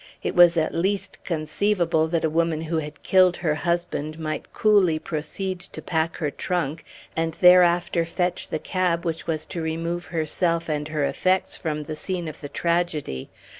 It 0.23 0.33
was 0.35 0.57
at 0.57 0.73
least 0.73 1.19
conceivable 1.23 2.07
that 2.07 2.23
a 2.23 2.27
woman 2.31 2.61
who 2.61 2.79
had 2.79 3.03
killed 3.03 3.37
her 3.37 3.53
husband 3.53 4.17
might 4.17 4.51
coolly 4.51 4.97
proceed 4.97 5.59
to 5.59 5.79
pack 5.79 6.17
her 6.17 6.31
trunk, 6.31 6.83
and 7.15 7.35
thereafter 7.35 8.03
fetch 8.03 8.47
the 8.47 8.57
cab 8.57 9.05
which 9.05 9.27
was 9.27 9.45
to 9.45 9.61
remove 9.61 10.05
herself 10.05 10.67
and 10.69 10.87
her 10.87 11.03
effects 11.05 11.55
from 11.55 11.83
the 11.83 11.95
scene 11.95 12.27
of 12.27 12.41
the 12.41 12.49
tragedy. 12.49 13.29